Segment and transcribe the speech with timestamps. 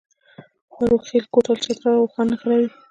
[0.71, 2.67] د بروغیل کوتل چترال او واخان نښلوي